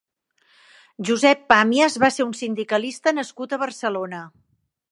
Josep 1.09 1.43
Pàmias 1.53 1.99
va 2.03 2.09
ser 2.15 2.27
un 2.29 2.33
sindicalista 2.39 3.13
nascut 3.19 3.53
a 3.53 3.61
Barcelona. 3.65 4.23